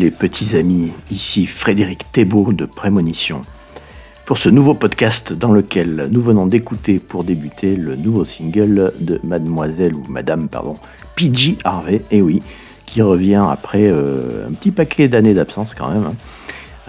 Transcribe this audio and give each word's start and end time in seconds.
Les 0.00 0.10
petits 0.10 0.56
amis, 0.56 0.92
ici 1.10 1.44
Frédéric 1.44 2.10
Thébault 2.10 2.54
de 2.54 2.64
Prémonition. 2.64 3.42
Pour 4.24 4.38
ce 4.38 4.48
nouveau 4.48 4.72
podcast 4.72 5.34
dans 5.34 5.52
lequel 5.52 6.08
nous 6.10 6.22
venons 6.22 6.46
d'écouter 6.46 6.98
pour 6.98 7.22
débuter 7.22 7.76
le 7.76 7.96
nouveau 7.96 8.24
single 8.24 8.94
de 8.98 9.20
Mademoiselle 9.24 9.94
ou 9.94 10.02
Madame, 10.08 10.48
pardon, 10.48 10.76
PG 11.16 11.58
Harvey, 11.64 12.00
et 12.10 12.22
oui, 12.22 12.40
qui 12.86 13.02
revient 13.02 13.44
après 13.46 13.88
euh, 13.88 14.48
un 14.48 14.52
petit 14.52 14.70
paquet 14.70 15.06
d'années 15.06 15.34
d'absence 15.34 15.74
quand 15.74 15.90
même. 15.90 16.06
Hein. 16.06 16.14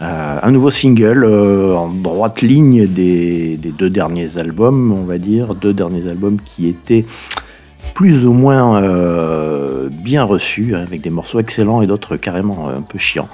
Euh, 0.01 0.39
un 0.41 0.51
nouveau 0.51 0.71
single 0.71 1.25
euh, 1.25 1.75
en 1.75 1.89
droite 1.89 2.41
ligne 2.41 2.87
des, 2.87 3.59
deux 3.77 3.89
derniers 3.89 4.37
albums, 4.37 4.93
on 4.97 5.03
va 5.03 5.17
dire, 5.17 5.53
deux 5.53 5.73
derniers 5.73 6.07
albums 6.07 6.37
qui 6.39 6.69
étaient 6.69 7.05
plus 7.93 8.25
ou 8.25 8.33
moins 8.33 8.81
euh, 8.81 9.89
bien 9.91 10.23
reçus, 10.23 10.75
hein, 10.75 10.81
avec 10.81 11.01
des 11.01 11.09
morceaux 11.09 11.39
excellents 11.39 11.81
et 11.81 11.87
d'autres 11.87 12.17
carrément 12.17 12.69
un 12.69 12.81
peu 12.81 12.97
chiants. 12.97 13.29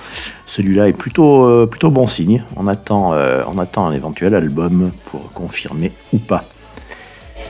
Celui-là 0.45 0.88
est 0.88 0.94
plutôt, 0.94 1.68
plutôt 1.68 1.90
bon 1.90 2.07
signe. 2.07 2.44
On 2.56 2.68
attend, 2.68 3.13
on 3.47 3.59
attend 3.59 3.88
un 3.88 3.94
éventuel 3.94 4.34
album 4.34 4.91
pour 5.06 5.29
confirmer 5.31 5.91
ou 6.13 6.18
pas. 6.18 6.45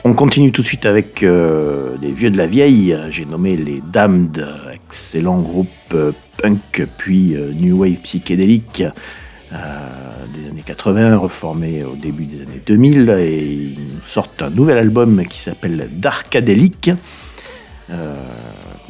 On 0.04 0.14
continue 0.14 0.52
tout 0.52 0.62
de 0.62 0.66
suite 0.66 0.84
avec 0.84 1.20
les 1.22 2.12
vieux 2.12 2.30
de 2.30 2.36
la 2.36 2.46
vieille. 2.46 2.96
J'ai 3.10 3.24
nommé 3.24 3.56
les 3.56 3.80
Damned, 3.80 4.46
excellent 4.72 5.38
groupe 5.38 5.94
punk 6.42 6.86
puis 6.96 7.36
new 7.54 7.78
wave 7.78 8.00
psychédélique 8.02 8.82
euh, 9.52 10.17
années 10.48 10.62
80, 10.64 11.16
reformé 11.16 11.84
au 11.84 11.94
début 11.94 12.24
des 12.24 12.42
années 12.42 12.60
2000, 12.66 13.10
et 13.18 13.38
ils 13.38 13.88
sortent 14.04 14.42
un 14.42 14.50
nouvel 14.50 14.78
album 14.78 15.24
qui 15.26 15.40
s'appelle 15.40 15.88
Darkadelic. 15.92 16.90
Euh, 17.90 18.14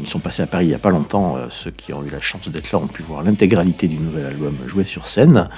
ils 0.01 0.07
sont 0.07 0.19
passés 0.19 0.43
à 0.43 0.47
Paris 0.47 0.67
il 0.67 0.69
n'y 0.69 0.75
a 0.75 0.79
pas 0.79 0.91
longtemps. 0.91 1.37
Euh, 1.37 1.47
ceux 1.51 1.71
qui 1.71 1.93
ont 1.93 2.05
eu 2.05 2.11
la 2.11 2.21
chance 2.21 2.49
d'être 2.49 2.73
là 2.73 2.79
ont 2.79 2.87
pu 2.87 3.03
voir 3.03 3.23
l'intégralité 3.23 3.89
du 3.89 3.97
nouvel 3.97 4.27
album 4.27 4.57
joué 4.67 4.85
sur 4.85 5.07
scène. 5.07 5.49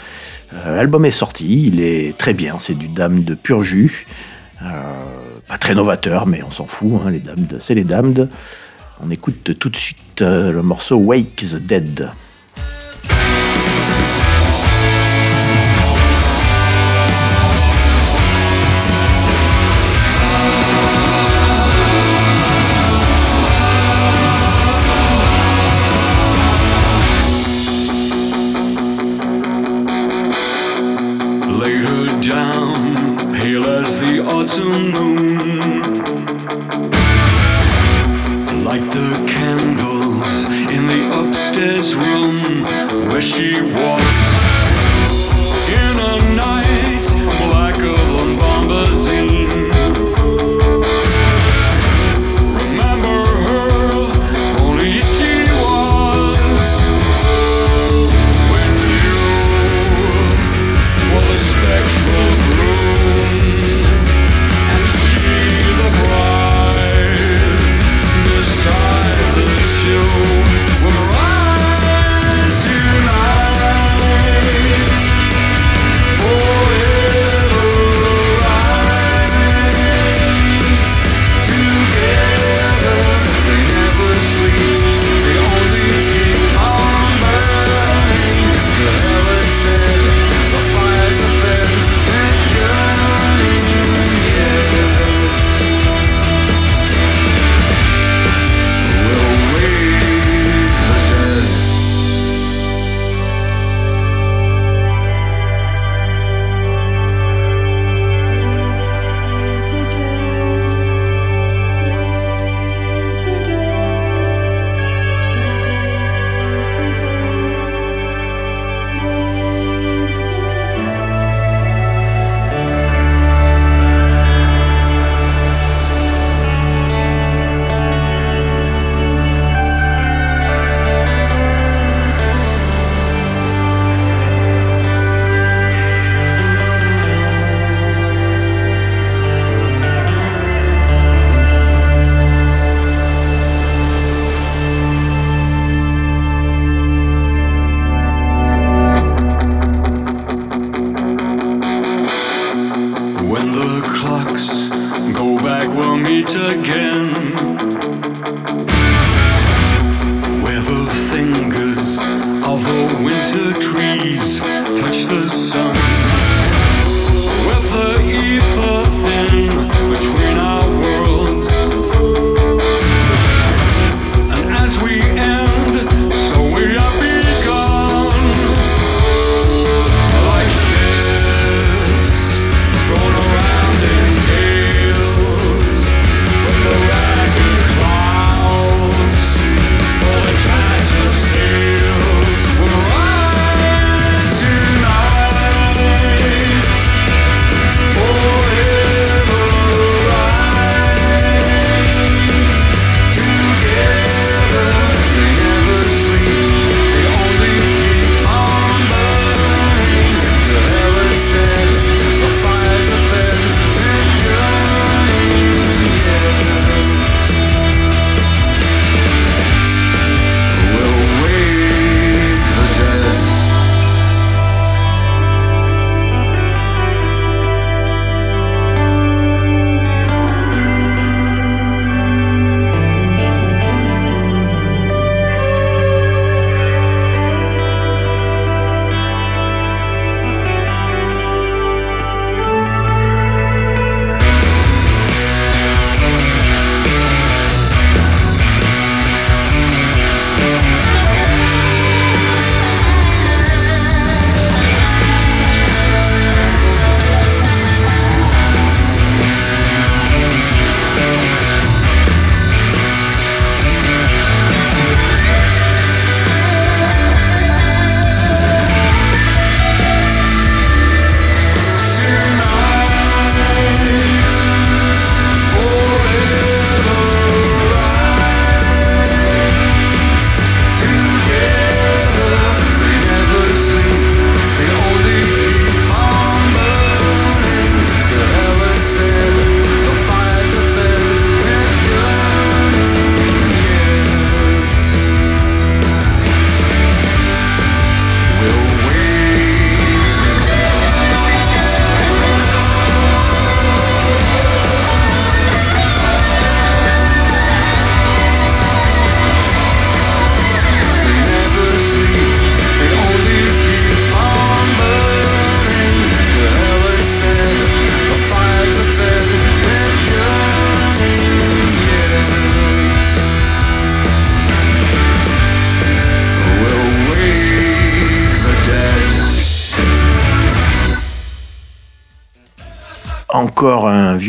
L'album 0.64 1.04
est 1.04 1.10
sorti, 1.10 1.66
il 1.66 1.80
est 1.80 2.16
très 2.16 2.34
bien, 2.34 2.58
c'est 2.58 2.74
du 2.74 2.88
Dame 2.88 3.22
de 3.22 3.34
pur 3.34 3.62
jus. 3.62 4.06
pas 4.60 5.58
très 5.58 5.74
novateur, 5.74 6.26
mais 6.26 6.42
on 6.42 6.50
s'en 6.50 6.66
fout, 6.66 6.92
hein, 7.04 7.10
les 7.10 7.20
dames 7.20 7.46
c'est 7.58 7.74
les 7.74 7.84
dames. 7.84 8.28
On 9.02 9.10
écoute 9.10 9.58
tout 9.58 9.68
de 9.68 9.76
suite 9.76 10.20
le 10.20 10.62
morceau 10.62 10.96
Wake 10.96 11.36
the 11.36 11.56
Dead. 11.56 12.10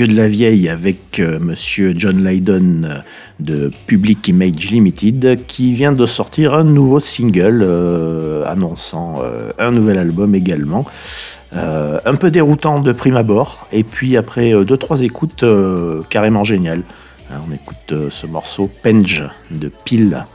De 0.07 0.15
la 0.15 0.27
vieille 0.27 0.69
avec 0.69 1.19
euh, 1.19 1.39
monsieur 1.39 1.93
John 1.95 2.25
Lydon 2.25 2.83
euh, 2.83 2.95
de 3.39 3.71
Public 3.87 4.27
Image 4.27 4.71
Limited 4.71 5.45
qui 5.47 5.73
vient 5.73 5.91
de 5.91 6.05
sortir 6.05 6.53
un 6.53 6.63
nouveau 6.63 6.99
single 6.99 7.61
euh, 7.63 8.43
annonçant 8.45 9.21
un 9.59 9.71
nouvel 9.71 9.97
album 9.97 10.35
également. 10.35 10.85
un 11.53 12.15
peu 12.15 12.31
déroutant 12.31 12.79
de 12.79 12.91
prime 12.91 13.17
abord 13.17 13.67
et 13.71 13.83
puis 13.83 14.17
après 14.17 14.53
deux 14.63 14.77
trois 14.77 15.01
écoutes 15.01 15.45
carrément 16.09 16.43
géniales. 16.43 16.83
on 17.31 17.53
écoute 17.53 18.09
ce 18.09 18.27
morceau 18.27 18.69
Penge 18.83 19.23
de 19.49 19.71
Pile. 19.85 20.25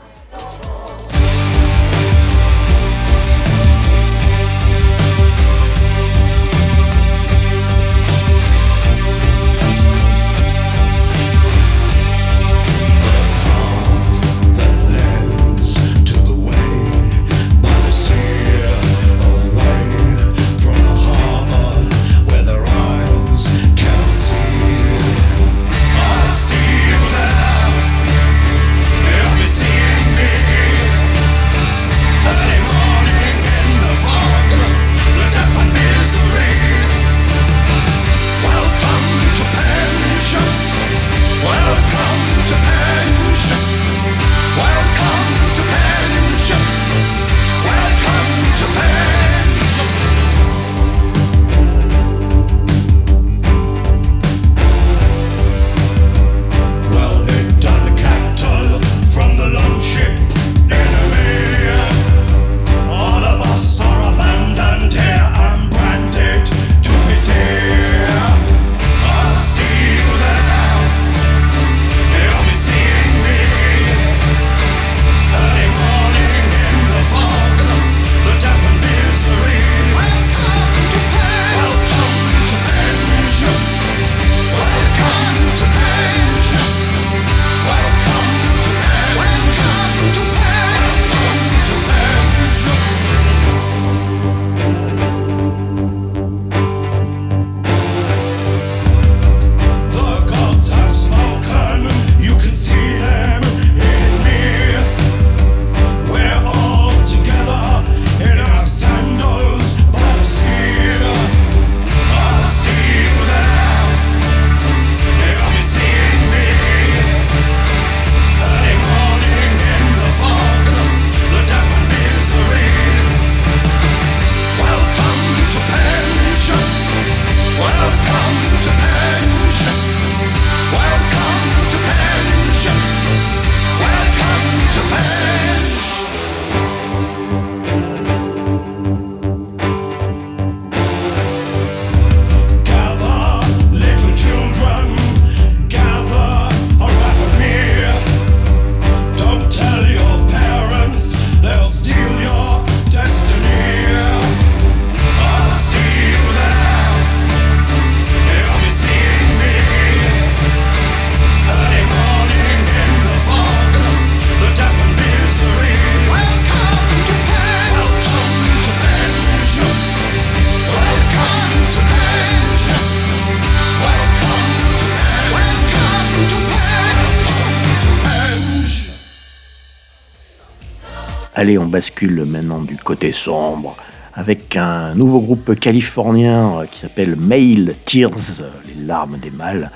On 181.57 181.65
bascule 181.65 182.25
maintenant 182.25 182.59
du 182.59 182.75
côté 182.75 183.13
sombre 183.13 183.77
avec 184.13 184.57
un 184.57 184.95
nouveau 184.95 185.21
groupe 185.21 185.57
californien 185.57 186.59
euh, 186.59 186.65
qui 186.65 186.79
s'appelle 186.79 187.15
Male 187.15 187.73
Tears, 187.85 188.41
les 188.67 188.85
larmes 188.85 189.17
des 189.21 189.31
mâles. 189.31 189.71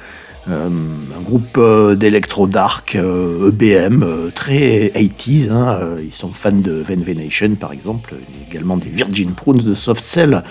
Euh, 0.50 0.68
un 0.68 1.22
groupe 1.22 1.56
euh, 1.58 1.96
d'électro 1.96 2.48
dark 2.48 2.96
EBM 2.96 4.04
e 4.04 4.32
très 4.36 4.92
80s. 4.96 5.52
Hein, 5.52 5.80
ils 6.04 6.12
sont 6.12 6.34
fans 6.34 6.52
de 6.52 6.84
Van 6.86 7.02
Venation 7.02 7.56
par 7.56 7.72
exemple, 7.72 8.16
également 8.50 8.76
des 8.76 8.90
Virgin 8.90 9.32
Prunes 9.32 9.60
de 9.60 9.74
Soft 9.74 10.04
Cell, 10.04 10.44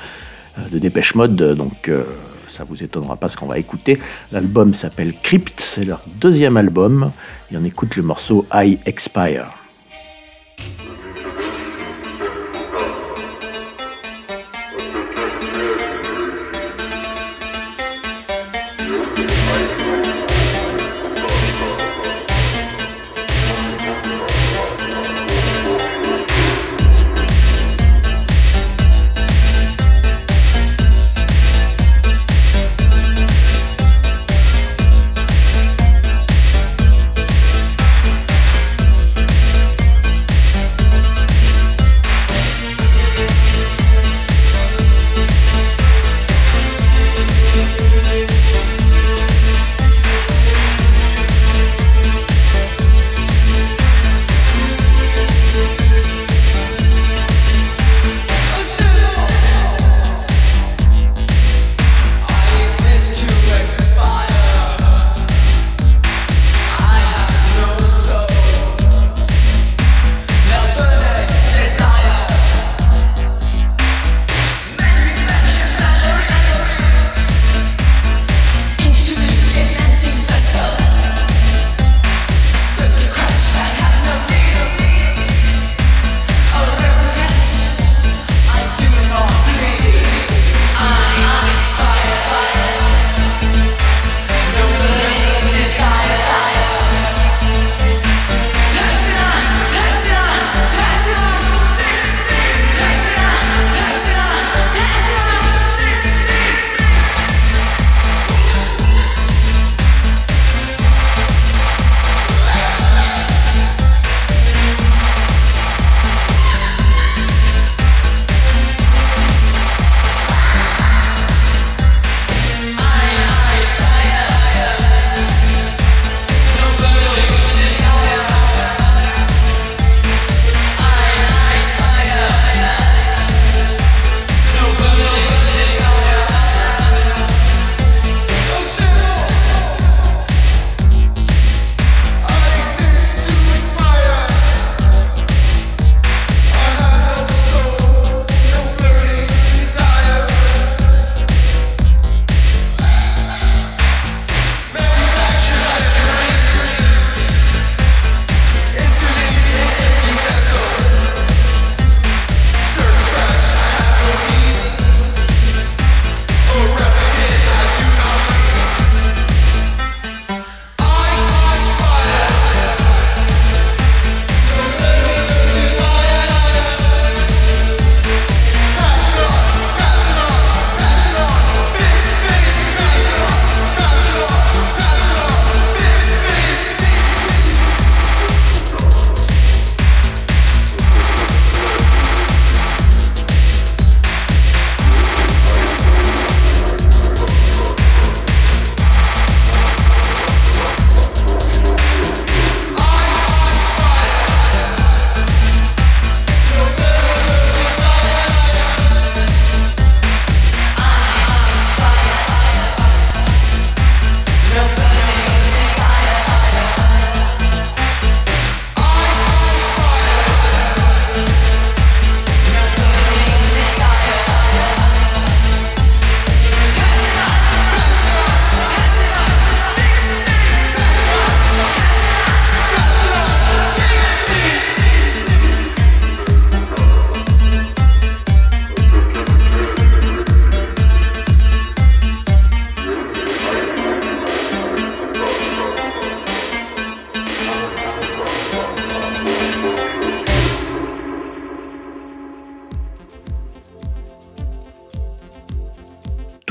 de 0.70 0.78
Dépêche 0.78 1.14
Mode. 1.14 1.36
Donc 1.56 1.90
ça 2.48 2.64
vous 2.64 2.82
étonnera 2.82 3.16
pas 3.16 3.28
ce 3.28 3.36
qu'on 3.36 3.46
va 3.46 3.58
écouter. 3.58 3.98
L'album 4.32 4.72
s'appelle 4.72 5.12
Crypt, 5.22 5.60
c'est 5.60 5.84
leur 5.84 6.02
deuxième 6.20 6.56
album. 6.56 7.10
Et 7.52 7.56
on 7.56 7.64
écoute 7.64 7.96
le 7.96 8.04
morceau 8.04 8.46
I 8.54 8.78
Expire. 8.86 9.59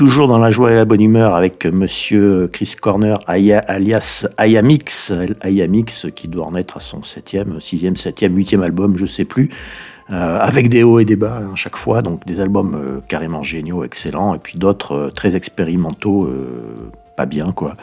Toujours 0.00 0.28
dans 0.28 0.38
la 0.38 0.50
joie 0.50 0.72
et 0.72 0.74
la 0.76 0.86
bonne 0.86 1.02
humeur 1.02 1.34
avec 1.34 1.66
monsieur 1.66 2.48
Chris 2.50 2.74
Corner 2.80 3.18
alias 3.26 4.26
Ayamix, 4.38 5.12
Ayamix 5.42 6.06
qui 6.16 6.26
doit 6.26 6.46
en 6.46 6.54
être 6.54 6.78
à 6.78 6.80
son 6.80 7.00
7e, 7.00 7.58
6e, 7.58 8.00
7e, 8.00 8.34
8e 8.34 8.62
album, 8.62 8.96
je 8.96 9.04
sais 9.04 9.26
plus. 9.26 9.50
Euh, 10.10 10.38
avec 10.40 10.70
des 10.70 10.82
hauts 10.84 11.00
et 11.00 11.04
des 11.04 11.16
bas 11.16 11.34
à 11.34 11.38
hein, 11.40 11.54
chaque 11.54 11.76
fois, 11.76 12.00
donc 12.00 12.24
des 12.24 12.40
albums 12.40 12.74
euh, 12.74 13.00
carrément 13.08 13.42
géniaux, 13.42 13.84
excellents, 13.84 14.34
et 14.34 14.38
puis 14.38 14.56
d'autres 14.56 14.92
euh, 14.92 15.10
très 15.10 15.36
expérimentaux, 15.36 16.30
pas 17.14 17.26
bien 17.26 17.52
quoi. 17.52 17.74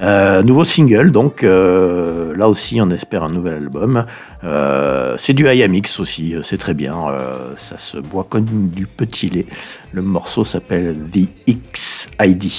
Nouveau 0.00 0.64
single, 0.64 1.12
donc 1.12 1.42
là 1.42 2.48
aussi 2.48 2.80
on 2.80 2.90
espère 2.90 3.22
un 3.22 3.30
nouvel 3.30 3.54
album. 3.54 4.04
c'est 5.18 5.32
du 5.32 5.46
IAMX 5.46 6.00
aussi, 6.00 6.34
c'est 6.42 6.58
très 6.58 6.74
bien, 6.74 6.96
ça 7.56 7.78
se 7.78 7.98
boit 7.98 8.26
comme 8.28 8.68
du 8.68 8.86
petit 8.86 9.28
lait. 9.28 9.46
Le 9.92 10.02
morceau 10.02 10.44
s'appelle 10.44 10.96
The 11.12 11.28
XID. 11.48 12.50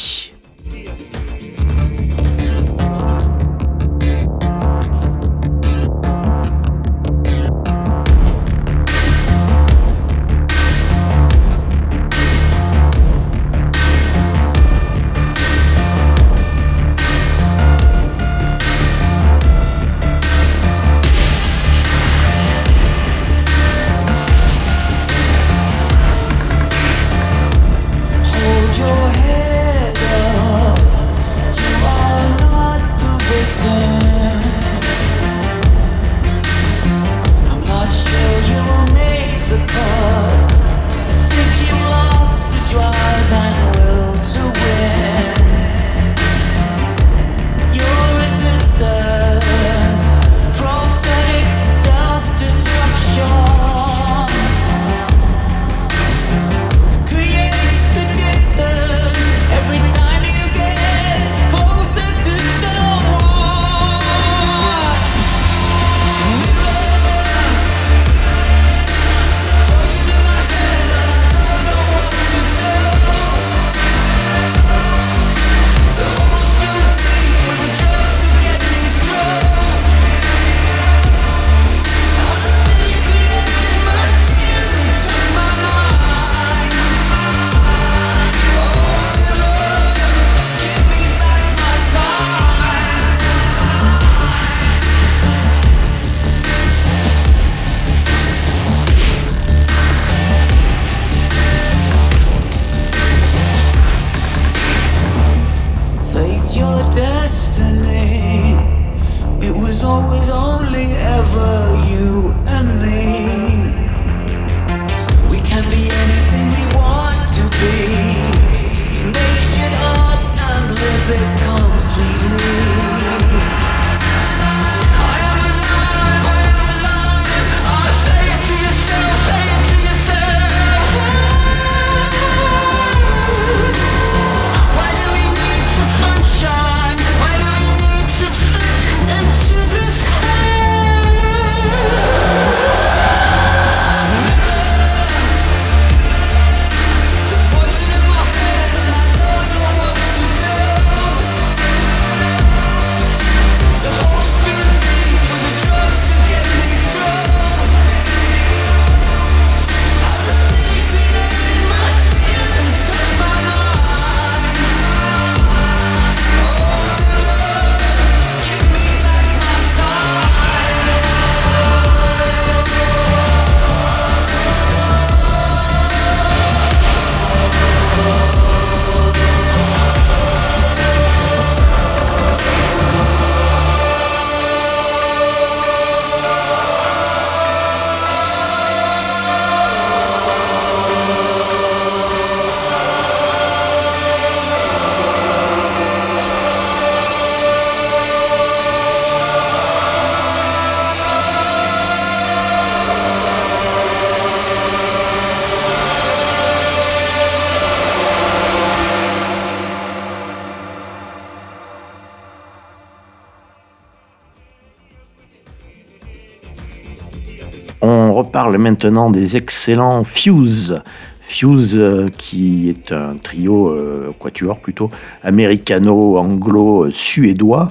Parle 218.51 218.63
maintenant 218.63 219.11
des 219.11 219.37
excellents 219.37 220.03
Fuse. 220.03 220.81
Fuse, 221.21 221.77
euh, 221.77 222.07
qui 222.17 222.67
est 222.67 222.91
un 222.91 223.15
trio, 223.15 223.69
euh, 223.69 224.11
quatuor 224.19 224.59
plutôt, 224.59 224.91
américano-anglo-suédois, 225.23 227.69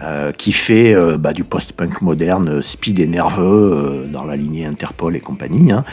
euh, 0.00 0.30
qui 0.30 0.52
fait 0.52 0.94
bah, 1.18 1.32
du 1.32 1.42
post-punk 1.42 2.00
moderne, 2.00 2.62
speed 2.62 3.00
et 3.00 3.08
nerveux, 3.08 4.06
dans 4.12 4.24
la 4.24 4.36
lignée 4.36 4.66
Interpol 4.66 5.16
et 5.16 5.20
compagnie. 5.20 5.72
Hein. 5.72 5.84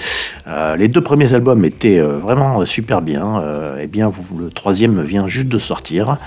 les 0.78 0.88
deux 0.88 1.02
premiers 1.02 1.34
albums 1.34 1.66
étaient 1.66 2.00
vraiment 2.00 2.64
super 2.68 3.02
bien. 3.02 3.42
et 3.82 3.88
bien, 3.88 4.12
le 4.38 4.52
troisième 4.52 5.02
vient 5.02 5.26
juste 5.26 5.48
de 5.48 5.58
sortir. 5.58 6.18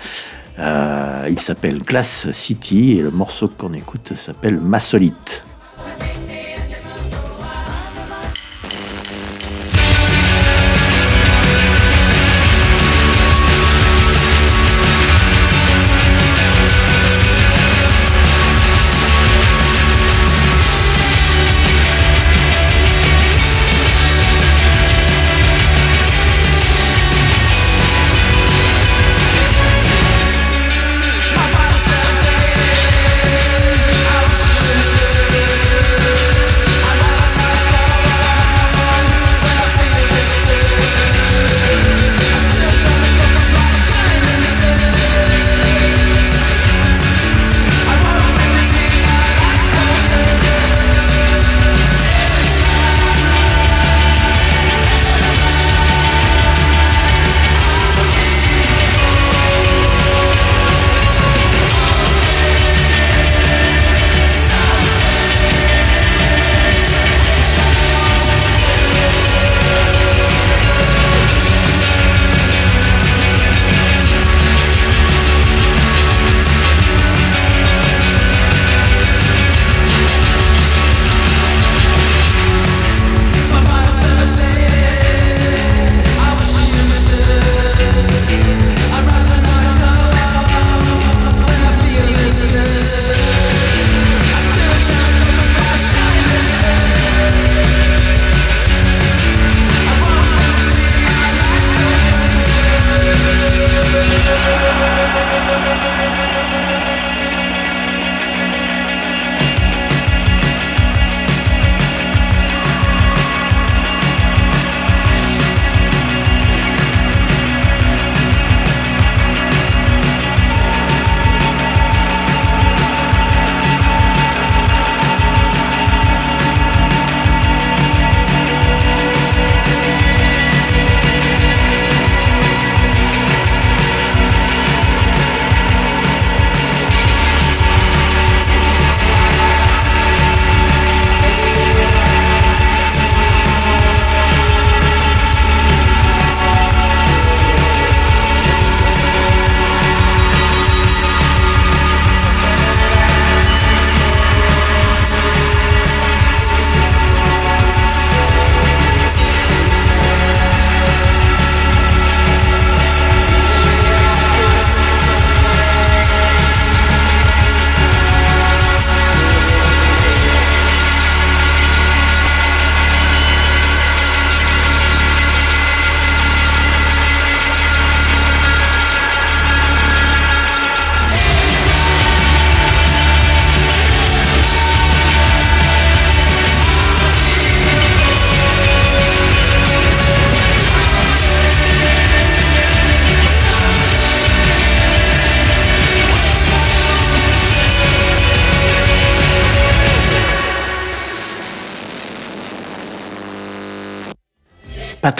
il 0.59 1.39
s'appelle 1.39 1.79
Glass 1.79 2.33
City 2.33 2.97
et 2.99 3.03
le 3.03 3.13
morceau 3.13 3.47
qu'on 3.47 3.73
écoute 3.73 4.15
s'appelle 4.17 4.59
Massolite. 4.61 5.45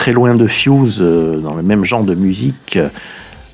Très 0.05 0.13
loin 0.13 0.35
de 0.35 0.47
Fuse, 0.47 0.99
dans 0.99 1.55
le 1.55 1.63
même 1.63 1.83
genre 1.83 2.05
de 2.05 2.15
musique. 2.15 2.79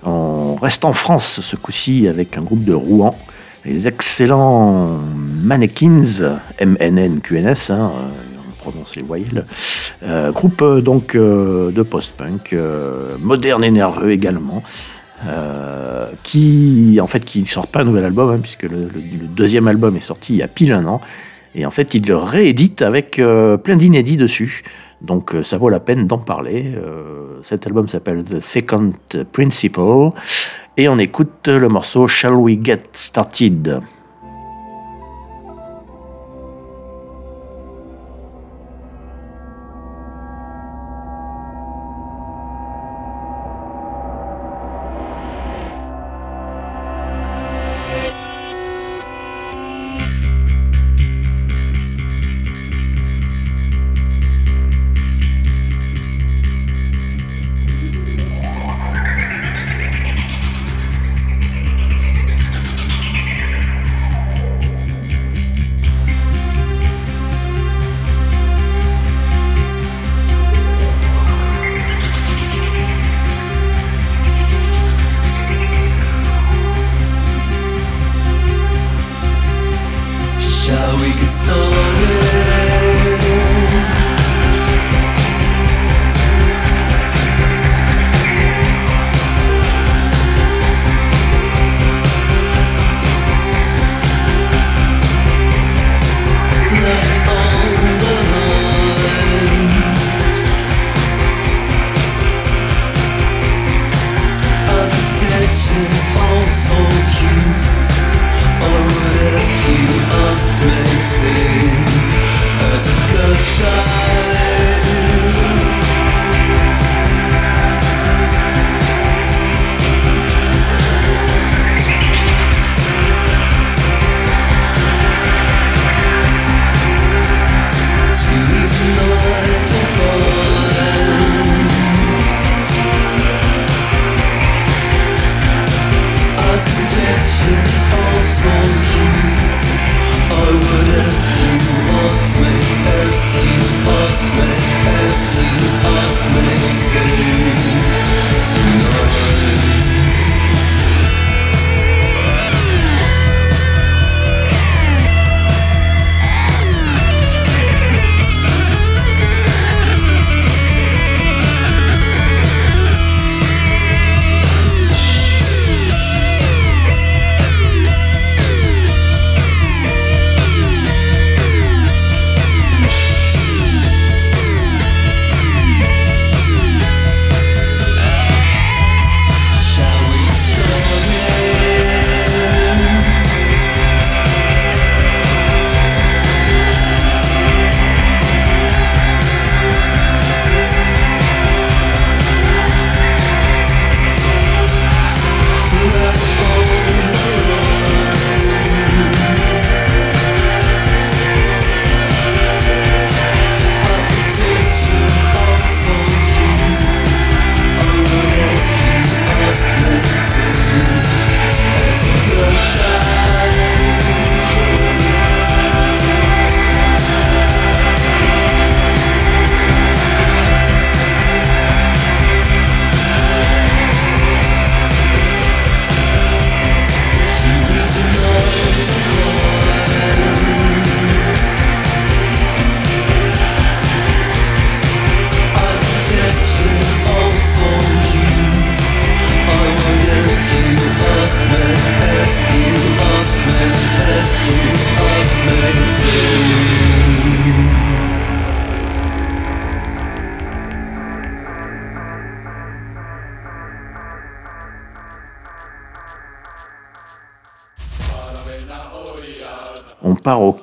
On 0.02 0.56
reste 0.56 0.84
en 0.84 0.92
France 0.92 1.38
ce 1.40 1.54
coup-ci 1.54 2.08
avec 2.08 2.36
un 2.36 2.40
groupe 2.40 2.64
de 2.64 2.74
Rouen, 2.74 3.16
les 3.64 3.86
excellents 3.86 4.98
Mannequins, 5.14 6.40
M-N-N-Q-N-S, 6.58 7.70
hein, 7.70 7.92
on 8.36 8.50
prononce 8.68 8.96
les 8.96 9.04
voyelles. 9.04 9.46
groupe 10.34 10.64
donc 10.80 11.16
de 11.16 11.82
post-punk, 11.82 12.56
moderne 13.20 13.62
et 13.62 13.70
nerveux 13.70 14.10
également. 14.10 14.64
qui 16.24 16.98
en 17.00 17.06
fait 17.06 17.24
qui 17.24 17.46
sort 17.46 17.68
pas 17.68 17.82
un 17.82 17.84
nouvel 17.84 18.06
album 18.06 18.28
hein, 18.28 18.40
puisque 18.42 18.64
le, 18.64 18.88
deuxième 19.36 19.68
album 19.68 19.96
est 19.96 20.00
sorti 20.00 20.32
il 20.32 20.38
y 20.38 20.42
a 20.42 20.48
pile 20.48 20.72
un 20.72 20.84
an 20.86 21.00
et 21.54 21.66
en 21.66 21.70
fait, 21.70 21.94
il 21.94 22.06
le 22.06 22.16
réédite 22.16 22.82
avec 22.82 23.18
euh, 23.18 23.56
plein 23.56 23.76
d'inédits 23.76 24.16
dessus. 24.16 24.62
Donc 25.00 25.34
euh, 25.34 25.42
ça 25.42 25.58
vaut 25.58 25.68
la 25.68 25.80
peine 25.80 26.06
d'en 26.06 26.18
parler. 26.18 26.74
Euh, 26.76 27.40
cet 27.42 27.66
album 27.66 27.88
s'appelle 27.88 28.24
The 28.24 28.40
Second 28.40 28.92
Principle. 29.32 30.10
Et 30.76 30.88
on 30.88 30.98
écoute 30.98 31.48
le 31.48 31.68
morceau 31.68 32.06
Shall 32.06 32.34
We 32.34 32.58
Get 32.62 32.82
Started? 32.92 33.80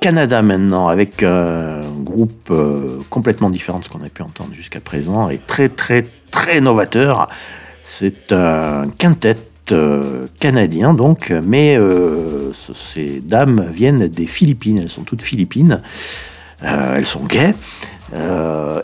Canada 0.08 0.42
maintenant 0.42 0.88
avec 0.88 1.22
un 1.22 1.82
groupe 2.00 2.48
euh, 2.50 3.00
complètement 3.10 3.50
différent 3.50 3.80
de 3.80 3.84
ce 3.84 3.90
qu'on 3.90 4.06
a 4.06 4.08
pu 4.08 4.22
entendre 4.22 4.54
jusqu'à 4.54 4.80
présent 4.80 5.28
et 5.28 5.38
très 5.38 5.68
très 5.68 6.06
très 6.32 6.62
novateur. 6.62 7.28
C'est 7.84 8.32
un 8.32 8.86
quintet 8.98 9.36
euh, 9.74 10.28
canadien 10.40 10.94
donc, 10.94 11.34
mais 11.44 11.76
euh, 11.78 12.54
ces 12.54 13.20
dames 13.20 13.68
viennent 13.70 14.08
des 14.08 14.28
Philippines, 14.28 14.80
elles 14.82 14.88
sont 14.88 15.04
toutes 15.04 15.22
philippines, 15.22 15.82
elles 16.62 17.06
sont 17.06 17.26
gays. 17.26 17.54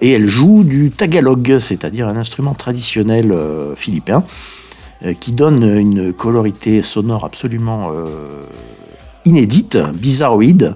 et 0.02 0.12
elles 0.12 0.28
jouent 0.28 0.66
du 0.66 0.92
tagalog, 0.92 1.58
c'est-à-dire 1.60 2.10
un 2.10 2.18
instrument 2.18 2.54
traditionnel 2.54 3.34
philippin, 3.78 4.26
qui 5.22 5.32
donne 5.32 5.64
une 5.64 6.12
colorité 6.12 6.82
sonore 6.82 7.24
absolument 7.24 7.94
inédite, 9.26 9.78
bizarroïde. 9.96 10.76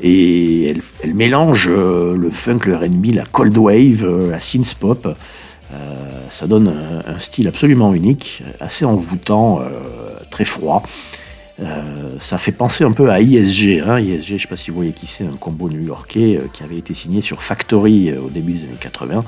Et 0.00 0.74
elle, 1.02 1.14
mélange 1.14 1.68
le 1.68 2.30
funk, 2.30 2.60
le 2.66 2.76
RB, 2.76 3.14
la 3.14 3.24
cold 3.24 3.56
wave, 3.56 4.30
la 4.30 4.40
synth 4.40 4.74
pop. 4.74 5.08
ça 6.30 6.46
donne 6.46 6.72
un, 7.06 7.18
style 7.18 7.48
absolument 7.48 7.92
unique, 7.92 8.42
assez 8.60 8.84
envoûtant, 8.84 9.60
très 10.30 10.44
froid. 10.44 10.84
ça 12.20 12.38
fait 12.38 12.52
penser 12.52 12.84
un 12.84 12.92
peu 12.92 13.10
à 13.10 13.20
ISG. 13.20 13.82
Hein. 13.84 13.98
ISG, 13.98 14.24
je 14.24 14.34
ne 14.34 14.38
sais 14.38 14.46
pas 14.46 14.56
si 14.56 14.70
vous 14.70 14.76
voyez 14.76 14.92
qui 14.92 15.08
c'est, 15.08 15.24
un 15.24 15.36
combo 15.40 15.68
new-yorkais 15.68 16.42
qui 16.52 16.62
avait 16.62 16.78
été 16.78 16.94
signé 16.94 17.20
sur 17.20 17.42
Factory 17.42 18.12
au 18.12 18.30
début 18.30 18.52
des 18.52 18.64
années 18.66 18.78
80. 18.78 19.24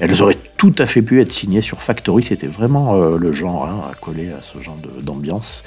Elles 0.00 0.22
auraient 0.22 0.38
tout 0.56 0.74
à 0.78 0.86
fait 0.86 1.02
pu 1.02 1.20
être 1.20 1.32
signées 1.32 1.60
sur 1.60 1.82
Factory, 1.82 2.24
c'était 2.24 2.46
vraiment 2.46 2.94
euh, 2.94 3.16
le 3.16 3.32
genre 3.32 3.66
hein, 3.66 3.88
à 3.90 3.94
coller 3.94 4.30
à 4.30 4.42
ce 4.42 4.60
genre 4.60 4.76
d'ambiance. 5.00 5.62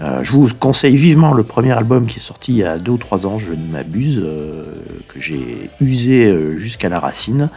Euh, 0.00 0.24
je 0.24 0.32
vous 0.32 0.48
conseille 0.58 0.96
vivement 0.96 1.32
le 1.32 1.42
premier 1.42 1.72
album 1.72 2.06
qui 2.06 2.18
est 2.18 2.22
sorti 2.22 2.52
il 2.52 2.58
y 2.58 2.64
a 2.64 2.78
deux 2.78 2.92
ou 2.92 2.98
trois 2.98 3.26
ans, 3.26 3.38
je 3.38 3.52
ne 3.52 3.70
m'abuse, 3.70 4.22
euh, 4.24 4.64
que 5.08 5.20
j'ai 5.20 5.70
usé 5.80 6.34
jusqu'à 6.58 6.88
la 6.88 6.98
racine. 6.98 7.50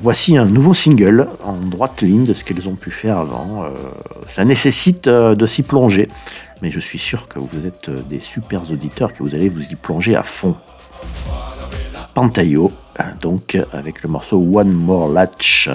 voici 0.00 0.36
un 0.36 0.46
nouveau 0.46 0.74
single 0.74 1.26
en 1.44 1.56
droite 1.56 2.02
ligne 2.02 2.24
de 2.24 2.34
ce 2.34 2.44
qu'elles 2.44 2.68
ont 2.68 2.74
pu 2.74 2.90
faire 2.90 3.18
avant. 3.18 3.64
ça 4.26 4.44
nécessite 4.44 5.08
de 5.08 5.46
s'y 5.46 5.62
plonger, 5.62 6.08
mais 6.62 6.70
je 6.70 6.80
suis 6.80 6.98
sûr 6.98 7.28
que 7.28 7.38
vous 7.38 7.66
êtes 7.66 7.90
des 8.08 8.20
super 8.20 8.62
auditeurs, 8.70 9.12
que 9.12 9.22
vous 9.22 9.34
allez 9.34 9.48
vous 9.50 9.62
y 9.62 9.74
plonger 9.74 10.16
à 10.16 10.22
fond. 10.22 10.56
Pantayo, 12.14 12.72
donc 13.20 13.58
avec 13.72 14.02
le 14.02 14.08
morceau 14.08 14.38
One 14.38 14.72
More 14.72 15.08
Latch. 15.08 15.70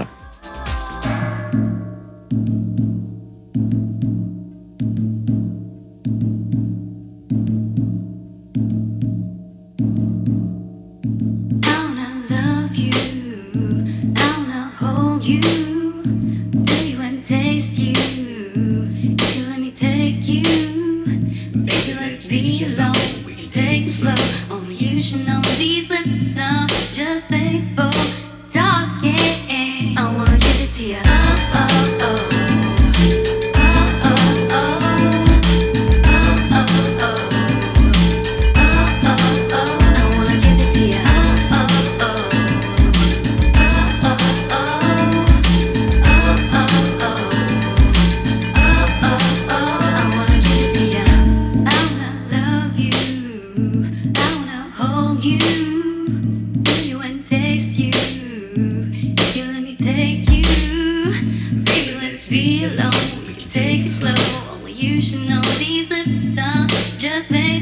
Allez, 65.44 65.88
on 65.92 67.55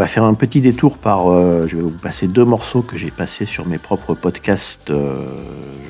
va 0.00 0.06
faire 0.06 0.24
un 0.24 0.34
petit 0.34 0.62
détour 0.62 0.96
par. 0.96 1.30
Euh, 1.30 1.66
je 1.68 1.76
vais 1.76 1.82
vous 1.82 1.90
passer 1.90 2.26
deux 2.26 2.44
morceaux 2.44 2.80
que 2.80 2.96
j'ai 2.96 3.10
passés 3.10 3.44
sur 3.44 3.66
mes 3.66 3.76
propres 3.76 4.14
podcasts. 4.14 4.90
Euh, 4.90 5.14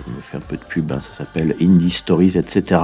je 0.04 0.12
me 0.12 0.20
fais 0.20 0.36
un 0.36 0.40
peu 0.40 0.56
de 0.56 0.64
pub, 0.64 0.90
hein, 0.90 0.98
ça 1.00 1.16
s'appelle 1.16 1.54
Indie 1.62 1.90
Stories, 1.90 2.36
etc. 2.36 2.80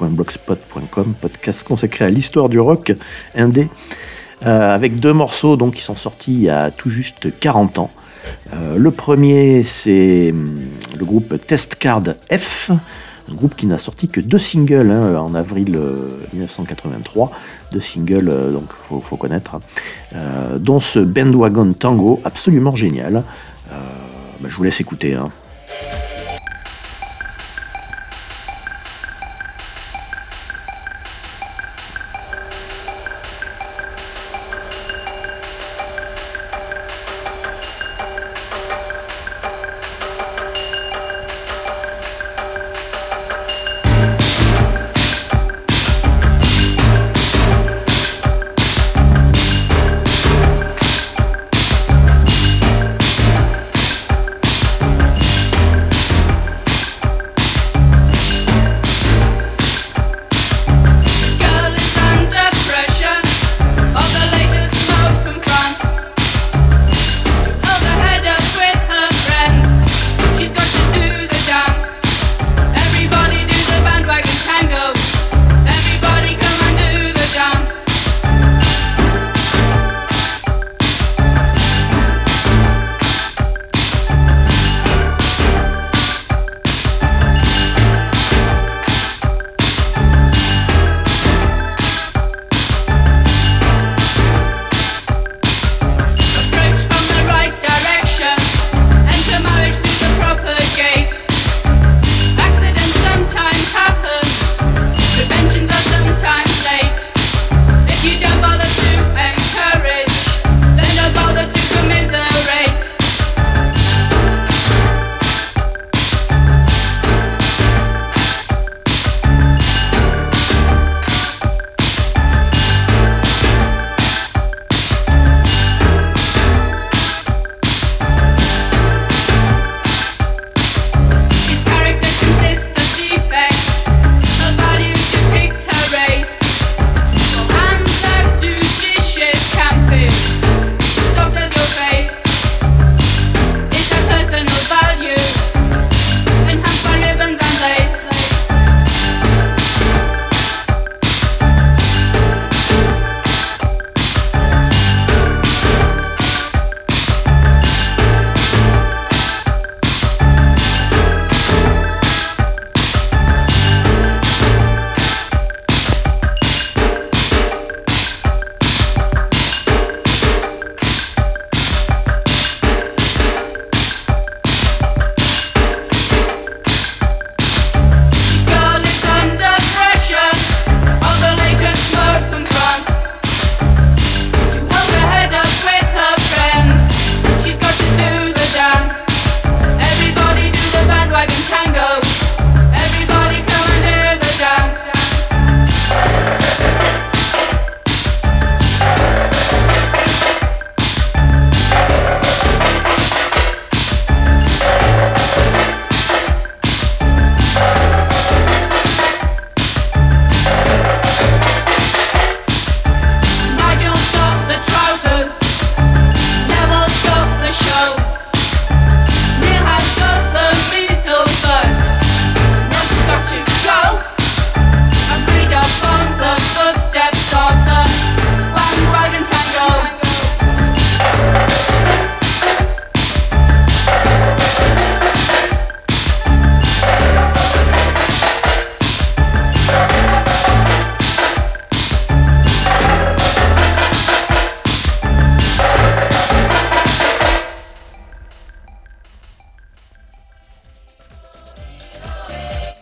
.blogspot.com, 0.00 1.14
podcast 1.20 1.62
consacré 1.62 2.04
à 2.04 2.10
l'histoire 2.10 2.48
du 2.48 2.58
rock 2.58 2.92
indé, 3.34 3.68
euh, 4.44 4.74
avec 4.74 4.98
deux 4.98 5.12
morceaux 5.12 5.56
donc, 5.56 5.74
qui 5.74 5.82
sont 5.82 5.96
sortis 5.96 6.34
il 6.34 6.42
y 6.42 6.50
a 6.50 6.70
tout 6.70 6.90
juste 6.90 7.38
40 7.38 7.78
ans. 7.78 7.90
le 8.76 8.90
premier, 8.90 9.62
c'est 9.62 10.32
hum, 10.32 10.56
le 10.98 11.04
groupe 11.04 11.38
Test 11.46 11.76
Card 11.76 12.02
F, 12.30 12.72
un 13.30 13.34
groupe 13.34 13.54
qui 13.56 13.66
n'a 13.66 13.78
sorti 13.78 14.08
que 14.08 14.20
deux 14.20 14.38
singles 14.38 14.90
hein, 14.90 15.18
en 15.18 15.34
avril 15.34 15.78
1983, 16.32 17.26
euh, 17.26 17.34
deux 17.72 17.80
singles, 17.80 18.28
euh, 18.28 18.52
donc 18.52 18.72
faut, 18.88 19.00
faut 19.00 19.16
connaître, 19.16 19.56
hein. 19.56 19.60
euh, 20.14 20.58
dont 20.58 20.80
ce 20.80 20.98
Bandwagon 20.98 21.72
Tango 21.72 22.20
absolument 22.24 22.74
génial. 22.74 23.22
Bah, 24.38 24.48
je 24.50 24.56
vous 24.56 24.64
laisse 24.64 24.80
écouter. 24.82 25.14
Hein. 25.14 25.30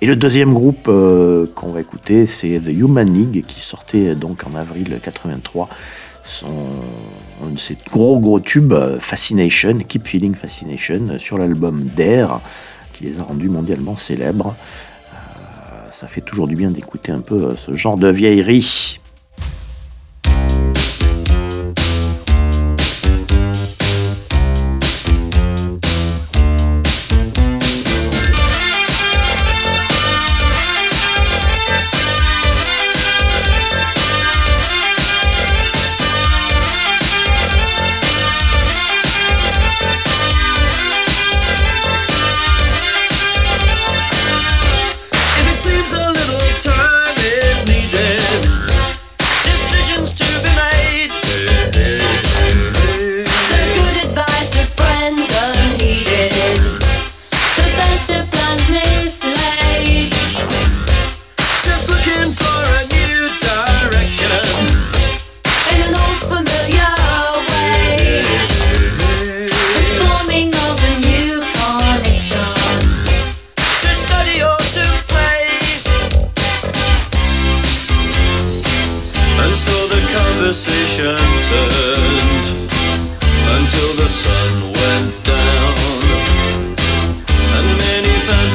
Et 0.04 0.06
le 0.06 0.16
deuxième 0.16 0.52
groupe 0.52 0.88
euh, 0.88 1.46
qu'on 1.54 1.68
va 1.68 1.80
écouter, 1.80 2.26
c'est 2.26 2.60
The 2.60 2.68
Human 2.68 3.10
League, 3.10 3.42
qui 3.46 3.62
sortait 3.62 4.14
donc 4.14 4.44
en 4.46 4.54
avril 4.54 5.00
83 5.02 5.66
son, 6.22 6.46
un 7.42 7.56
ses 7.56 7.78
gros 7.90 8.20
gros 8.20 8.38
tubes, 8.38 8.74
Fascination, 9.00 9.78
Keep 9.78 10.06
Feeling 10.06 10.34
Fascination, 10.34 11.18
sur 11.18 11.38
l'album 11.38 11.86
Dare, 11.96 12.42
qui 12.92 13.04
les 13.04 13.18
a 13.18 13.22
rendus 13.22 13.48
mondialement 13.48 13.96
célèbres. 13.96 14.54
Euh, 15.14 15.16
ça 15.98 16.06
fait 16.06 16.20
toujours 16.20 16.48
du 16.48 16.54
bien 16.54 16.70
d'écouter 16.70 17.10
un 17.10 17.22
peu 17.22 17.56
ce 17.56 17.72
genre 17.72 17.96
de 17.96 18.08
vieillerie. 18.08 19.00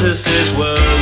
Jesus's 0.10 0.58
word. 0.58 0.99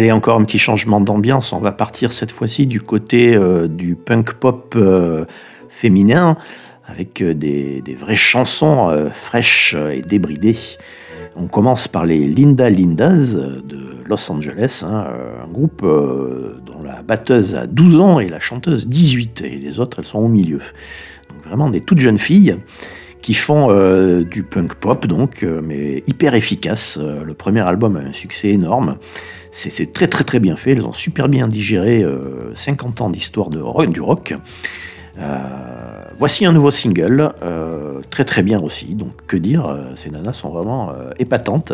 Allez, 0.00 0.12
encore 0.12 0.40
un 0.40 0.44
petit 0.44 0.56
changement 0.58 0.98
d'ambiance. 0.98 1.52
On 1.52 1.60
va 1.60 1.72
partir 1.72 2.14
cette 2.14 2.30
fois-ci 2.30 2.66
du 2.66 2.80
côté 2.80 3.34
euh, 3.34 3.68
du 3.68 3.96
punk 3.96 4.32
pop 4.32 4.72
euh, 4.74 5.26
féminin 5.68 6.38
avec 6.86 7.20
euh, 7.20 7.34
des, 7.34 7.82
vraies 8.00 8.16
chansons 8.16 9.10
fraîches 9.12 9.76
et 9.92 10.00
débridées. 10.00 10.56
On 11.36 11.48
commence 11.48 11.86
par 11.86 12.06
les 12.06 12.26
Linda 12.26 12.70
Lindas 12.70 13.34
de 13.62 13.96
Los 14.08 14.32
Angeles, 14.32 14.84
hein, 14.86 15.04
un 15.44 15.52
groupe 15.52 15.82
dont 15.82 16.80
la 16.82 17.02
batteuse 17.02 17.54
a 17.54 17.66
12 17.66 18.00
ans 18.00 18.20
et 18.20 18.28
la 18.30 18.40
chanteuse 18.40 18.88
18, 18.88 19.42
et 19.42 19.58
les 19.58 19.80
autres 19.80 19.98
elles 19.98 20.06
sont 20.06 20.20
au 20.20 20.28
milieu. 20.28 20.60
Donc 21.28 21.44
vraiment 21.44 21.68
des 21.68 21.82
toutes 21.82 22.00
jeunes 22.00 22.16
filles 22.16 22.56
qui 23.20 23.34
font 23.34 23.68
du 24.22 24.44
punk 24.44 24.76
pop 24.76 25.06
donc, 25.06 25.44
mais 25.62 26.02
hyper 26.06 26.34
efficace. 26.34 26.98
le 26.98 27.34
premier 27.34 27.60
album 27.60 27.96
a 27.96 28.00
un 28.00 28.14
succès 28.14 28.48
énorme. 28.48 28.96
C'est 29.52 29.92
très 29.92 30.06
très 30.06 30.24
très 30.24 30.38
bien 30.38 30.56
fait, 30.56 30.72
ils 30.72 30.84
ont 30.86 30.92
super 30.92 31.28
bien 31.28 31.48
digéré 31.48 32.04
50 32.54 33.00
euh, 33.00 33.04
ans 33.04 33.10
d'histoire 33.10 33.50
du 33.50 34.00
rock. 34.00 34.34
Euh, 35.18 35.38
voici 36.18 36.46
un 36.46 36.52
nouveau 36.52 36.70
single, 36.70 37.32
euh, 37.42 38.00
très 38.10 38.24
très 38.24 38.42
bien 38.42 38.60
aussi, 38.60 38.94
donc 38.94 39.10
que 39.26 39.36
dire, 39.36 39.76
ces 39.96 40.10
nanas 40.10 40.34
sont 40.34 40.50
vraiment 40.50 40.92
épatantes. 41.18 41.72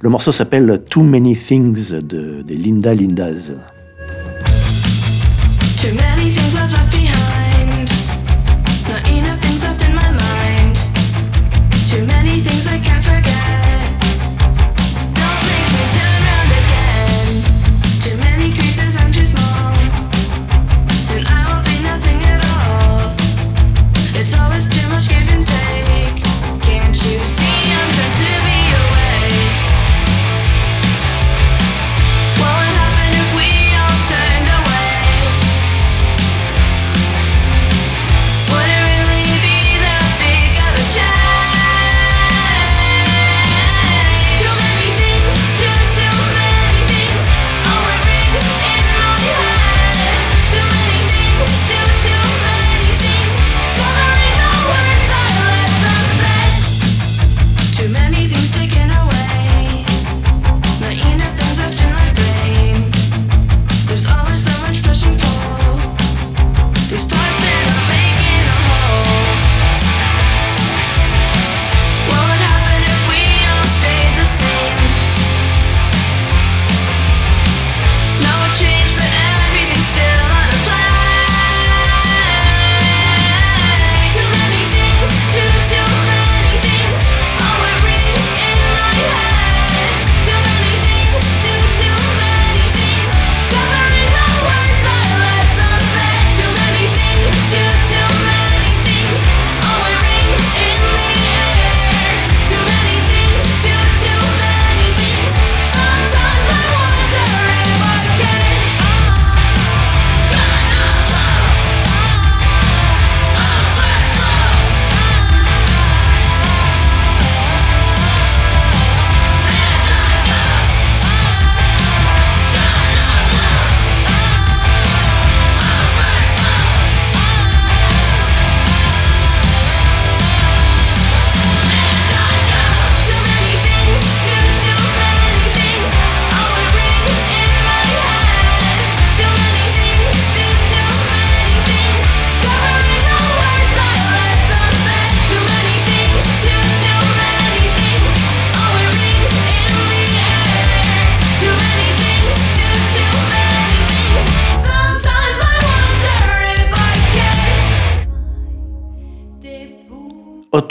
Le 0.00 0.10
morceau 0.10 0.30
s'appelle 0.32 0.82
Too 0.88 1.02
Many 1.02 1.36
Things 1.36 1.92
de, 1.92 2.42
des 2.42 2.56
Linda 2.56 2.92
Lindas. 2.92 3.52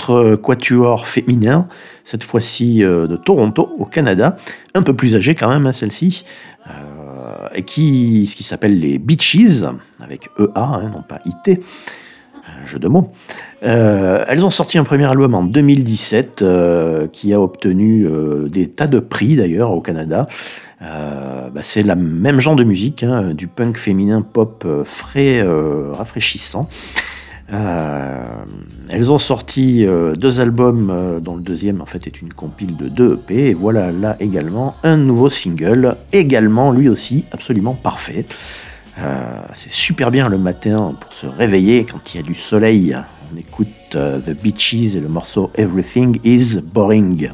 Autre 0.10 0.36
quatuor 0.36 1.08
féminin, 1.08 1.68
cette 2.04 2.24
fois-ci 2.24 2.80
de 2.80 3.16
Toronto, 3.16 3.74
au 3.78 3.86
Canada, 3.86 4.38
un 4.74 4.82
peu 4.82 4.94
plus 4.94 5.16
âgée 5.16 5.36
quand 5.36 5.50
même, 5.50 5.66
hein, 5.66 5.74
celle-ci, 5.74 6.26
et 7.54 7.64
qui, 7.64 8.28
ce 8.28 8.36
qui 8.36 8.44
s'appelle 8.44 8.80
les 8.80 8.98
Beaches, 8.98 9.64
avec 10.00 10.30
EA, 10.40 10.46
hein, 10.56 10.92
non 10.94 11.02
pas 11.02 11.20
IT, 11.26 11.60
jeu 12.66 12.80
de 12.80 12.88
mots. 12.88 13.12
elles 13.62 14.46
ont 14.46 14.52
sorti 14.52 14.78
un 14.78 14.84
premier 14.84 15.10
album 15.10 15.34
en 15.34 15.44
2017 15.44 16.46
qui 17.12 17.34
a 17.34 17.42
obtenu 17.42 18.08
des 18.50 18.70
tas 18.70 18.88
de 18.88 19.00
prix 19.00 19.36
d'ailleurs 19.36 19.72
au 19.72 19.82
Canada. 19.82 20.28
Euh, 20.82 21.50
bah, 21.50 21.62
c'est 21.64 21.84
le 21.84 21.96
même 21.96 22.40
genre 22.40 22.56
de 22.56 22.64
musique, 22.64 23.04
hein, 23.04 23.34
du 23.34 23.48
punk 23.48 23.78
féminin 23.78 24.22
pop 24.22 24.64
euh, 24.66 24.84
frais, 24.84 25.40
euh, 25.40 25.92
rafraîchissant. 25.94 26.70
Elles 27.50 29.12
ont 29.12 29.20
sorti 29.20 29.86
deux 30.18 30.40
albums, 30.40 31.20
dont 31.22 31.36
le 31.36 31.42
deuxième 31.42 31.82
en 31.82 31.86
fait 31.86 32.08
est 32.08 32.22
une 32.22 32.34
compile 32.34 32.76
de 32.76 32.88
deux 32.88 33.14
EP. 33.14 33.50
Et 33.50 33.54
voilà 33.54 33.92
là 33.92 34.18
également 34.20 34.76
un 34.84 34.98
nouveau 34.98 35.30
single, 35.30 35.96
également 36.12 36.72
lui 36.72 36.90
aussi 36.90 37.26
absolument 37.32 37.74
parfait. 37.74 38.26
c'est 39.54 39.72
super 39.72 40.10
bien 40.12 40.28
le 40.28 40.38
matin 40.38 40.96
pour 41.00 41.14
se 41.14 41.28
réveiller 41.28 41.86
quand 41.86 42.14
il 42.14 42.18
y 42.18 42.24
a 42.24 42.24
du 42.24 42.36
soleil. 42.36 42.98
On 43.32 43.38
écoute 43.38 43.68
The 43.92 44.42
Beaches 44.42 44.96
et 44.96 45.00
le 45.00 45.10
morceau 45.10 45.52
Everything 45.56 46.20
is 46.24 46.60
Boring. 46.62 47.30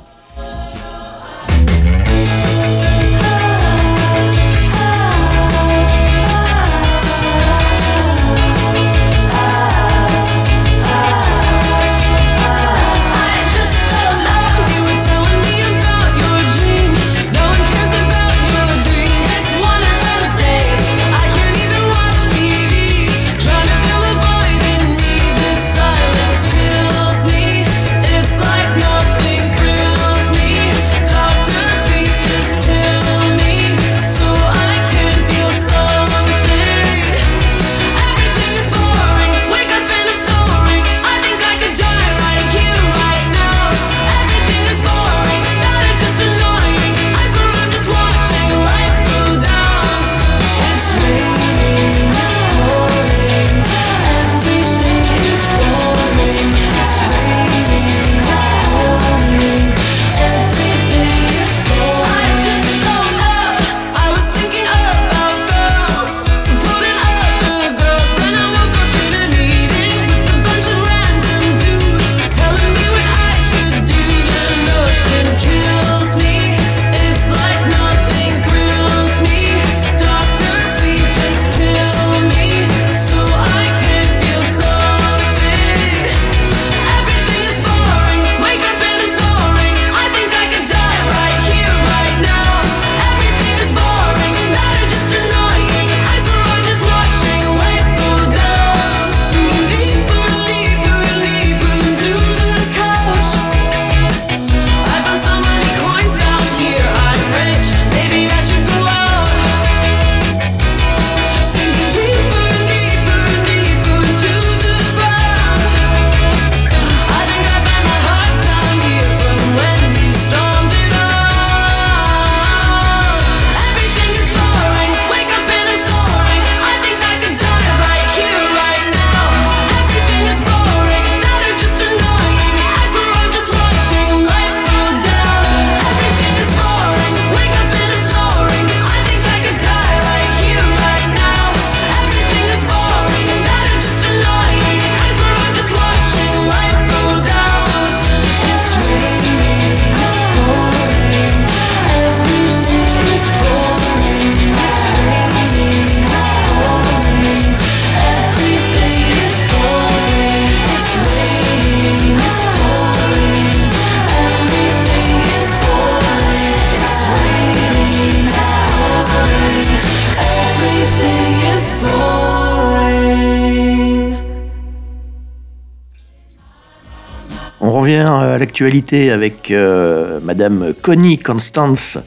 L'actualité 178.41 179.11
avec 179.11 179.51
euh, 179.51 180.19
Madame 180.23 180.73
Connie 180.81 181.19
Constance, 181.19 181.99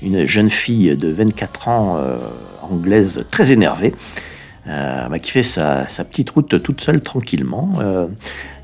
une 0.00 0.24
jeune 0.24 0.48
fille 0.48 0.96
de 0.96 1.08
24 1.10 1.68
ans 1.68 1.98
euh, 1.98 2.16
anglaise 2.62 3.20
très 3.30 3.52
énervée. 3.52 3.94
Euh, 4.68 5.08
bah, 5.08 5.18
qui 5.18 5.32
fait 5.32 5.42
sa, 5.42 5.84
petite 6.08 6.30
route 6.30 6.62
toute 6.62 6.80
seule 6.80 7.00
tranquillement. 7.00 7.74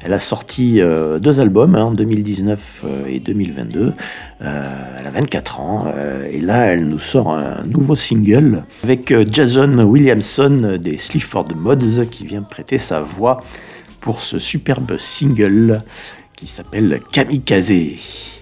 elle 0.05 0.13
a 0.13 0.21
sorti 0.21 0.81
deux 1.21 1.41
albums 1.41 1.75
hein, 1.75 1.87
en 1.87 1.91
2019 1.91 2.85
et 3.09 3.19
2022. 3.19 3.93
elle 4.41 4.47
a 4.47 5.11
24 5.11 5.61
ans 5.61 5.93
et 6.31 6.41
là 6.41 6.67
elle 6.67 6.87
nous 6.87 7.01
sort 7.01 7.33
un 7.33 7.65
nouveau 7.67 7.97
single 7.97 8.63
avec 8.85 9.13
Jason 9.29 9.77
Williamson 9.81 10.79
des 10.81 10.99
Sleaford 10.99 11.49
Mods 11.57 12.07
qui 12.09 12.25
vient 12.25 12.43
prêter 12.43 12.79
sa 12.79 13.01
voix 13.01 13.41
pour 14.01 14.21
ce 14.21 14.39
superbe 14.39 14.99
single 14.99 15.81
qui 16.39 16.47
s'appelle 16.47 17.01
Kamikaze. 17.11 18.38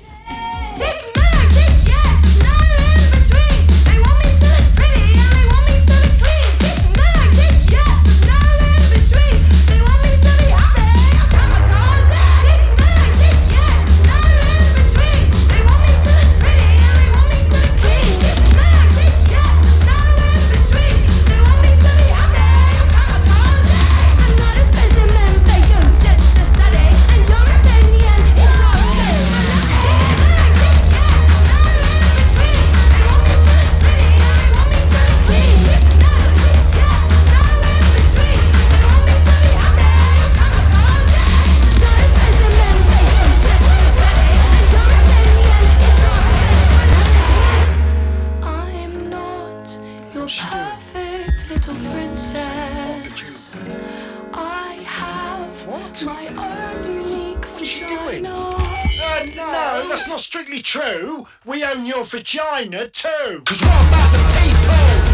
we 61.57 61.65
own 61.65 61.87
your 61.87 62.05
vagina 62.05 62.87
too. 62.89 63.43
Cause 63.47 63.63
we're 63.63 63.89
about 63.89 64.13
the 64.13 64.19
people. 64.39 65.06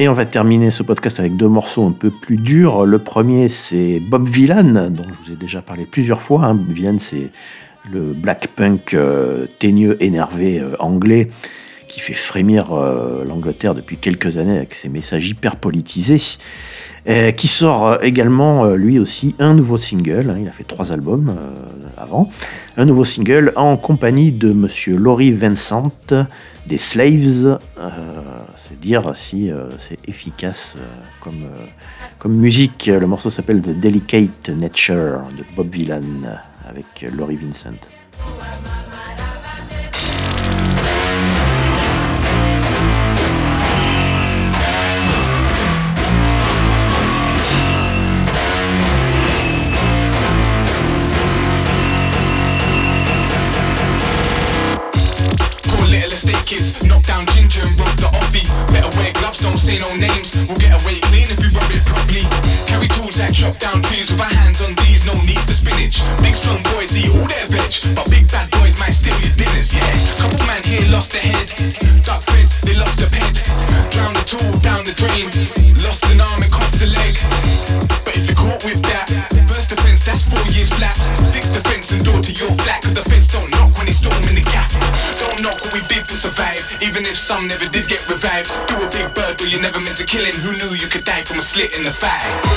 Et 0.00 0.08
on 0.08 0.14
va 0.14 0.24
terminer 0.24 0.70
ce 0.70 0.82
podcast 0.82 1.20
avec 1.20 1.36
deux 1.36 1.46
morceaux 1.46 1.86
un 1.86 1.92
peu 1.92 2.10
plus 2.10 2.38
durs. 2.38 2.86
Le 2.86 2.98
premier, 2.98 3.50
c'est 3.50 4.00
Bob 4.00 4.26
Villan, 4.26 4.88
dont 4.88 5.02
je 5.04 5.26
vous 5.26 5.32
ai 5.34 5.36
déjà 5.36 5.60
parlé 5.60 5.84
plusieurs 5.84 6.22
fois. 6.22 6.46
Hein. 6.46 6.58
Villan, 6.70 6.96
c'est 6.98 7.30
le 7.92 8.14
black 8.14 8.48
punk 8.56 8.94
euh, 8.94 9.44
teigneux, 9.58 10.02
énervé 10.02 10.58
euh, 10.58 10.74
anglais 10.78 11.30
qui 11.86 12.00
fait 12.00 12.14
frémir 12.14 12.72
euh, 12.72 13.26
l'Angleterre 13.26 13.74
depuis 13.74 13.98
quelques 13.98 14.38
années 14.38 14.56
avec 14.56 14.72
ses 14.72 14.88
messages 14.88 15.28
hyper 15.28 15.56
politisés, 15.56 16.16
qui 17.36 17.48
sort 17.48 18.02
également 18.02 18.70
lui 18.70 18.98
aussi 18.98 19.34
un 19.38 19.52
nouveau 19.52 19.76
single. 19.76 20.30
Hein. 20.30 20.38
Il 20.40 20.48
a 20.48 20.50
fait 20.50 20.64
trois 20.64 20.92
albums 20.92 21.36
avant. 21.98 22.30
Un 22.78 22.86
nouveau 22.86 23.04
single 23.04 23.52
en 23.54 23.76
compagnie 23.76 24.32
de 24.32 24.50
monsieur 24.50 24.96
Laurie 24.96 25.32
Vincent 25.32 25.92
des 26.66 26.78
Slaves, 26.78 27.58
c'est 28.70 28.78
dire 28.78 29.16
si 29.16 29.50
euh, 29.50 29.68
c'est 29.78 29.98
efficace 30.08 30.76
euh, 30.78 30.84
comme, 31.20 31.42
euh, 31.42 31.66
comme 32.20 32.36
musique. 32.36 32.86
Le 32.86 33.04
morceau 33.04 33.28
s'appelle 33.28 33.60
The 33.62 33.70
Delicate 33.70 34.48
Nature 34.50 35.22
de 35.36 35.44
Bob 35.56 35.70
Dylan 35.70 36.40
avec 36.68 37.04
Laurie 37.12 37.34
Vincent. 37.34 37.99
ain't 59.70 59.80
no 59.82 59.94
name 60.00 60.09
The 91.82 91.90
fact. 91.90 92.49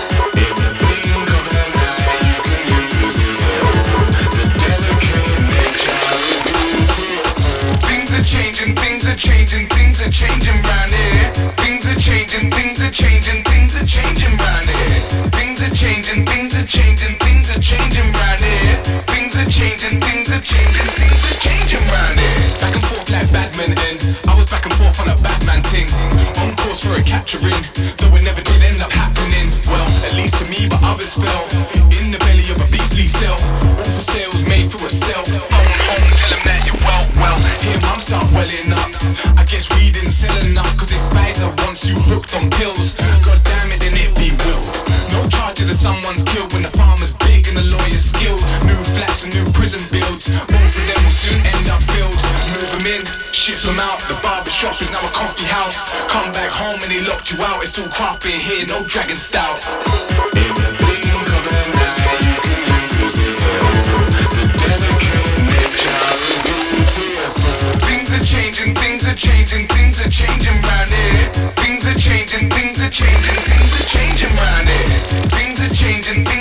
barber 54.33 54.49
shop 54.49 54.81
is 54.81 54.89
now 54.89 55.05
a 55.05 55.11
coffee 55.13 55.45
house. 55.45 55.85
Come 56.09 56.31
back 56.33 56.49
home 56.49 56.79
and 56.81 56.89
they 56.89 57.05
locked 57.05 57.29
you 57.29 57.37
out. 57.45 57.61
It's 57.61 57.71
too 57.71 57.85
crop 57.93 58.25
in 58.25 58.39
here, 58.41 58.65
no 58.65 58.81
dragon 58.89 59.15
stout. 59.15 59.61
In 60.33 60.49
the 60.57 60.73
of 60.73 60.97
you 64.81 64.95
can. 65.05 65.21
The. 66.65 67.13
Things 67.85 68.09
are 68.17 68.25
changing, 68.25 68.73
things 68.73 69.05
are 69.05 69.17
changing, 69.17 69.67
things 69.69 70.01
are 70.01 70.09
changing 70.09 70.57
round. 70.65 70.89
Things 71.61 71.85
are 71.85 71.99
changing, 71.99 72.49
things 72.49 72.81
are 72.81 72.89
changing, 72.89 73.37
things 73.45 73.71
are 73.77 73.85
changing. 73.85 74.33
Things 75.29 75.61
are 75.61 75.73
changing. 75.75 76.32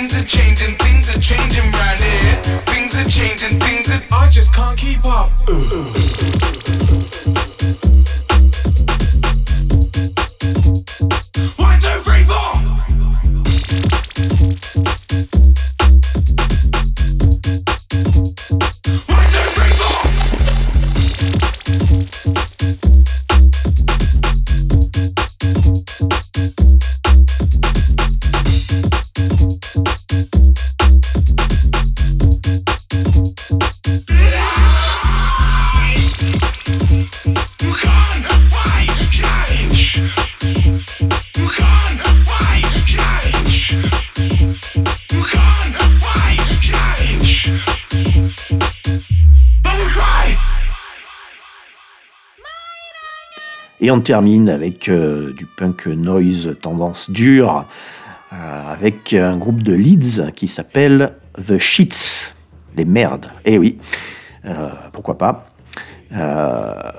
Et 53.83 53.91
on 53.91 53.99
termine 53.99 54.49
avec 54.49 54.87
euh, 54.87 55.33
du 55.33 55.45
punk 55.45 55.87
noise 55.87 56.55
tendance 56.61 57.11
dure, 57.11 57.65
euh, 58.31 58.71
avec 58.71 59.11
un 59.11 59.35
groupe 59.35 59.61
de 59.61 59.73
Leeds 59.73 60.31
qui 60.33 60.47
s'appelle 60.47 61.09
The 61.35 61.57
Shits, 61.57 62.31
les 62.77 62.85
merdes. 62.85 63.29
Eh 63.43 63.57
oui, 63.57 63.77
euh, 64.45 64.69
pourquoi 64.93 65.17
pas. 65.17 65.49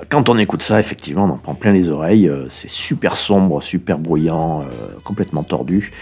Quand 0.09 0.28
on 0.28 0.37
écoute 0.39 0.61
ça, 0.61 0.80
effectivement, 0.80 1.24
on 1.24 1.30
en 1.30 1.37
prend 1.39 1.55
plein 1.55 1.70
les 1.70 1.89
oreilles. 1.89 2.28
C'est 2.49 2.68
super 2.68 3.16
sombre, 3.16 3.62
super 3.62 3.97
bruyant, 3.97 4.64
complètement 5.05 5.45
tordu, 5.45 5.93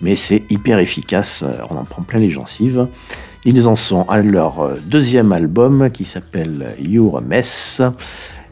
mais 0.00 0.16
c'est 0.16 0.44
hyper 0.48 0.78
efficace. 0.78 1.44
On 1.70 1.76
en 1.76 1.84
prend 1.84 2.00
plein 2.00 2.18
les 2.18 2.30
gencives. 2.30 2.86
Ils 3.44 3.68
en 3.68 3.76
sont 3.76 4.08
à 4.08 4.22
leur 4.22 4.70
deuxième 4.86 5.32
album 5.32 5.90
qui 5.90 6.06
s'appelle 6.06 6.74
Your 6.78 7.20
Mess, 7.20 7.82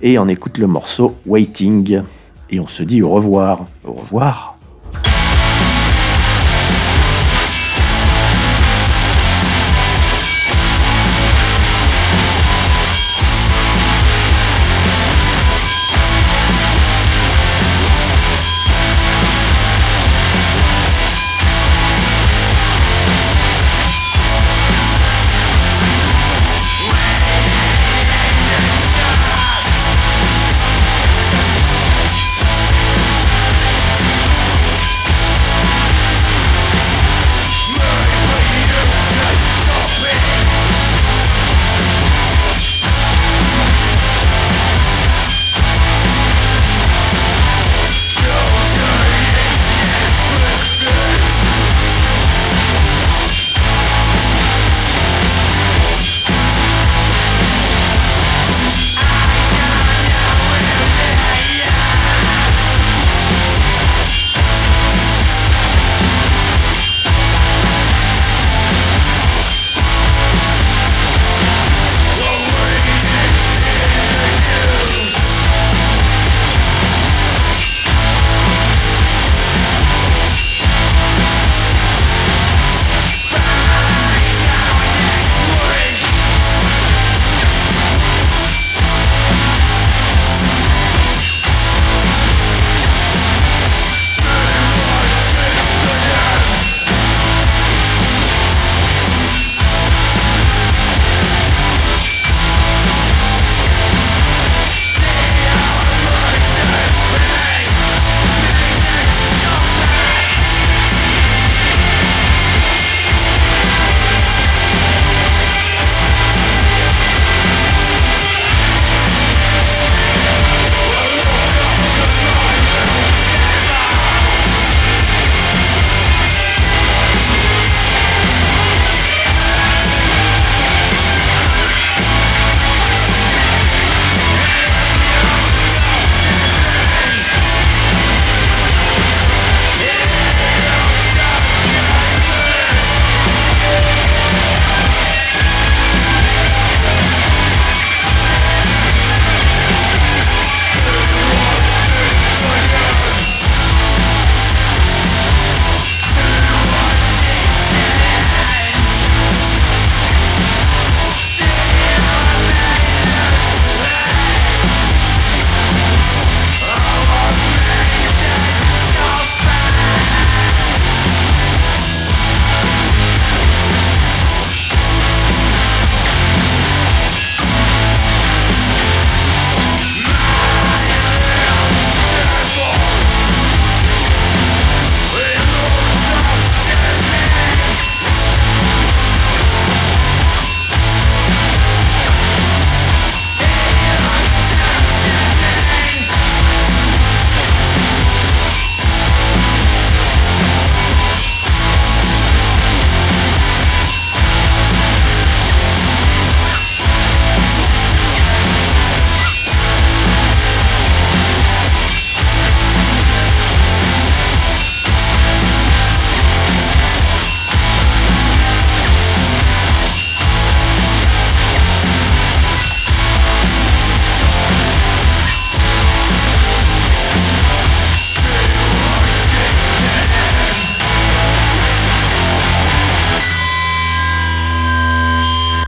et 0.02 0.18
on 0.18 0.28
écoute 0.28 0.58
le 0.58 0.66
morceau 0.66 1.16
Waiting. 1.26 2.02
Et 2.50 2.60
on 2.60 2.66
se 2.66 2.82
dit 2.82 3.02
au 3.02 3.10
revoir. 3.10 3.66
Au 3.84 3.92
revoir. 3.92 4.49